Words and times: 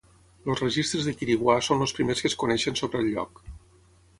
Els 0.51 0.61
registres 0.63 1.09
de 1.09 1.13
Quiriguá 1.19 1.57
són 1.67 1.85
els 1.87 1.93
primers 1.99 2.25
que 2.25 2.31
es 2.33 2.37
coneixen 2.45 2.81
sobre 2.81 3.03
el 3.05 3.11
lloc. 3.13 3.45